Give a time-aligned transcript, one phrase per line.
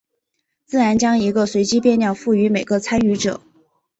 [0.65, 3.39] 自然将一个随机变量赋予每个参与者。